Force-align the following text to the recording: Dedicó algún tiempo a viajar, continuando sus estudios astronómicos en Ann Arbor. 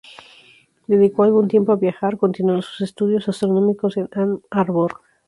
Dedicó 0.87 1.21
algún 1.21 1.47
tiempo 1.47 1.71
a 1.71 1.75
viajar, 1.75 2.17
continuando 2.17 2.63
sus 2.63 2.81
estudios 2.81 3.29
astronómicos 3.29 3.97
en 3.97 4.09
Ann 4.13 4.41
Arbor. 4.49 5.01